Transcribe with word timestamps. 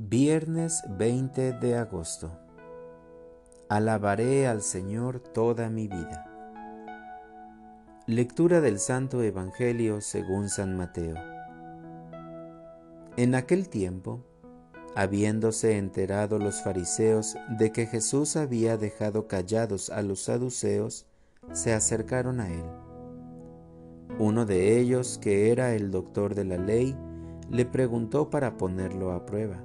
Viernes 0.00 0.84
20 0.90 1.54
de 1.54 1.76
agosto. 1.76 2.30
Alabaré 3.68 4.46
al 4.46 4.62
Señor 4.62 5.18
toda 5.18 5.70
mi 5.70 5.88
vida. 5.88 6.24
Lectura 8.06 8.60
del 8.60 8.78
Santo 8.78 9.24
Evangelio 9.24 10.00
según 10.00 10.50
San 10.50 10.76
Mateo. 10.76 11.16
En 13.16 13.34
aquel 13.34 13.68
tiempo, 13.68 14.24
habiéndose 14.94 15.76
enterado 15.76 16.38
los 16.38 16.62
fariseos 16.62 17.36
de 17.58 17.72
que 17.72 17.86
Jesús 17.86 18.36
había 18.36 18.76
dejado 18.76 19.26
callados 19.26 19.90
a 19.90 20.02
los 20.02 20.22
saduceos, 20.22 21.06
se 21.52 21.74
acercaron 21.74 22.38
a 22.38 22.48
él. 22.48 22.64
Uno 24.20 24.46
de 24.46 24.78
ellos, 24.78 25.18
que 25.18 25.50
era 25.50 25.74
el 25.74 25.90
doctor 25.90 26.36
de 26.36 26.44
la 26.44 26.56
ley, 26.56 26.96
le 27.50 27.64
preguntó 27.64 28.30
para 28.30 28.56
ponerlo 28.56 29.10
a 29.10 29.26
prueba 29.26 29.64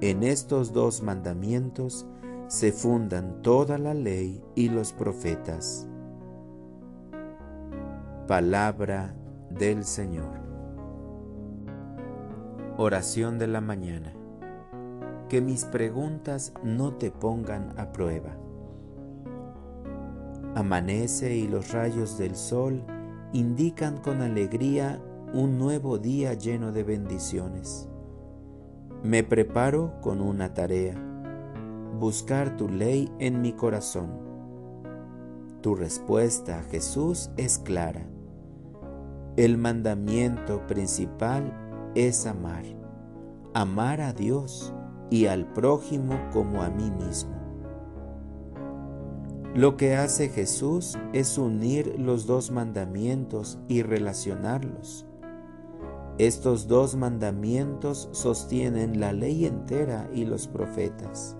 En 0.00 0.22
estos 0.22 0.72
dos 0.72 1.02
mandamientos 1.02 2.06
se 2.46 2.70
fundan 2.70 3.42
toda 3.42 3.78
la 3.78 3.94
ley 3.94 4.40
y 4.54 4.68
los 4.68 4.92
profetas. 4.92 5.88
Palabra 8.28 9.12
del 9.50 9.82
Señor. 9.82 10.38
Oración 12.76 13.38
de 13.40 13.48
la 13.48 13.60
mañana. 13.60 14.14
Que 15.28 15.40
mis 15.40 15.64
preguntas 15.64 16.52
no 16.62 16.94
te 16.94 17.10
pongan 17.10 17.76
a 17.76 17.90
prueba. 17.90 18.36
Amanece 20.54 21.34
y 21.34 21.48
los 21.48 21.72
rayos 21.72 22.16
del 22.18 22.36
sol 22.36 22.84
indican 23.32 23.96
con 23.96 24.22
alegría 24.22 25.02
un 25.34 25.58
nuevo 25.58 25.98
día 25.98 26.34
lleno 26.34 26.70
de 26.70 26.84
bendiciones. 26.84 27.88
Me 29.04 29.22
preparo 29.22 29.92
con 30.00 30.20
una 30.20 30.54
tarea, 30.54 31.00
buscar 32.00 32.56
tu 32.56 32.68
ley 32.68 33.08
en 33.20 33.40
mi 33.40 33.52
corazón. 33.52 34.10
Tu 35.60 35.76
respuesta, 35.76 36.64
Jesús, 36.72 37.30
es 37.36 37.60
clara. 37.60 38.04
El 39.36 39.56
mandamiento 39.56 40.66
principal 40.66 41.52
es 41.94 42.26
amar, 42.26 42.64
amar 43.54 44.00
a 44.00 44.12
Dios 44.12 44.74
y 45.10 45.26
al 45.26 45.46
prójimo 45.52 46.18
como 46.32 46.62
a 46.62 46.68
mí 46.68 46.90
mismo. 46.90 47.36
Lo 49.54 49.76
que 49.76 49.94
hace 49.94 50.28
Jesús 50.28 50.98
es 51.12 51.38
unir 51.38 51.94
los 52.00 52.26
dos 52.26 52.50
mandamientos 52.50 53.60
y 53.68 53.82
relacionarlos 53.82 55.07
estos 56.18 56.66
dos 56.66 56.96
mandamientos 56.96 58.08
sostienen 58.10 58.98
la 58.98 59.12
ley 59.12 59.46
entera 59.46 60.10
y 60.12 60.24
los 60.24 60.48
profetas. 60.48 61.36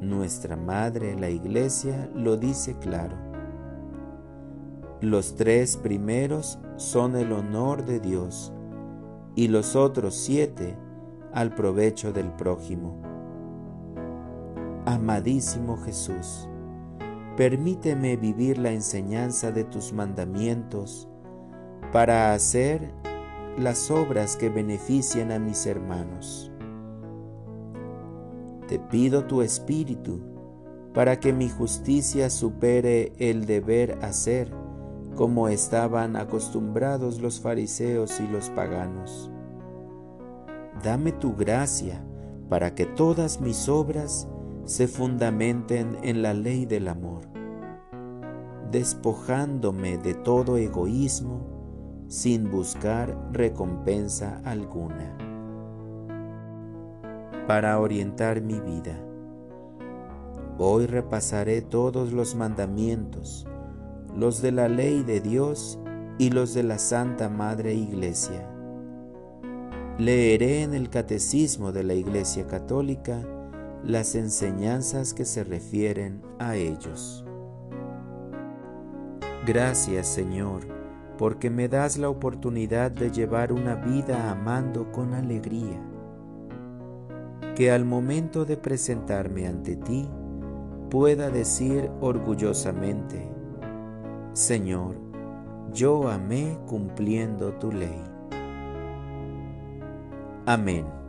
Nuestra 0.00 0.56
Madre, 0.56 1.14
la 1.20 1.28
Iglesia, 1.28 2.10
lo 2.14 2.38
dice 2.38 2.78
claro. 2.78 3.16
Los 5.02 5.34
tres 5.34 5.76
primeros 5.76 6.58
son 6.76 7.14
el 7.14 7.32
honor 7.32 7.84
de 7.84 8.00
Dios 8.00 8.54
y 9.34 9.48
los 9.48 9.76
otros 9.76 10.14
siete 10.14 10.78
al 11.34 11.54
provecho 11.54 12.14
del 12.14 12.32
prójimo. 12.32 13.02
Amadísimo 14.86 15.76
Jesús, 15.76 16.48
permíteme 17.36 18.16
vivir 18.16 18.56
la 18.56 18.72
enseñanza 18.72 19.52
de 19.52 19.64
tus 19.64 19.92
mandamientos 19.92 21.06
para 21.92 22.32
hacer 22.32 22.94
las 23.58 23.90
obras 23.90 24.36
que 24.36 24.48
benefician 24.48 25.32
a 25.32 25.38
mis 25.38 25.66
hermanos. 25.66 26.50
Te 28.68 28.78
pido 28.78 29.24
tu 29.24 29.42
espíritu 29.42 30.20
para 30.94 31.18
que 31.20 31.32
mi 31.32 31.48
justicia 31.48 32.30
supere 32.30 33.12
el 33.18 33.46
deber 33.46 33.98
hacer 34.02 34.52
como 35.16 35.48
estaban 35.48 36.16
acostumbrados 36.16 37.20
los 37.20 37.40
fariseos 37.40 38.20
y 38.20 38.28
los 38.28 38.48
paganos. 38.50 39.30
Dame 40.82 41.12
tu 41.12 41.34
gracia 41.34 42.04
para 42.48 42.74
que 42.74 42.86
todas 42.86 43.40
mis 43.40 43.68
obras 43.68 44.28
se 44.64 44.88
fundamenten 44.88 45.98
en 46.02 46.22
la 46.22 46.32
ley 46.32 46.64
del 46.64 46.88
amor, 46.88 47.22
despojándome 48.70 49.98
de 49.98 50.14
todo 50.14 50.56
egoísmo 50.56 51.59
sin 52.10 52.50
buscar 52.50 53.16
recompensa 53.32 54.40
alguna. 54.44 55.16
Para 57.46 57.78
orientar 57.78 58.40
mi 58.40 58.58
vida, 58.58 58.98
hoy 60.58 60.86
repasaré 60.86 61.62
todos 61.62 62.12
los 62.12 62.34
mandamientos, 62.34 63.46
los 64.16 64.42
de 64.42 64.50
la 64.50 64.68
ley 64.68 65.04
de 65.04 65.20
Dios 65.20 65.78
y 66.18 66.30
los 66.30 66.52
de 66.52 66.64
la 66.64 66.78
Santa 66.78 67.28
Madre 67.28 67.74
Iglesia. 67.74 68.50
Leeré 69.96 70.62
en 70.64 70.74
el 70.74 70.90
Catecismo 70.90 71.70
de 71.70 71.84
la 71.84 71.94
Iglesia 71.94 72.44
Católica 72.48 73.22
las 73.84 74.16
enseñanzas 74.16 75.14
que 75.14 75.24
se 75.24 75.44
refieren 75.44 76.22
a 76.40 76.56
ellos. 76.56 77.24
Gracias 79.46 80.08
Señor 80.08 80.79
porque 81.20 81.50
me 81.50 81.68
das 81.68 81.98
la 81.98 82.08
oportunidad 82.08 82.90
de 82.90 83.10
llevar 83.10 83.52
una 83.52 83.74
vida 83.74 84.30
amando 84.30 84.90
con 84.90 85.12
alegría. 85.12 85.78
Que 87.54 87.70
al 87.70 87.84
momento 87.84 88.46
de 88.46 88.56
presentarme 88.56 89.46
ante 89.46 89.76
ti 89.76 90.08
pueda 90.88 91.28
decir 91.28 91.90
orgullosamente, 92.00 93.30
Señor, 94.32 94.96
yo 95.74 96.08
amé 96.08 96.58
cumpliendo 96.66 97.52
tu 97.52 97.70
ley. 97.70 98.02
Amén. 100.46 100.99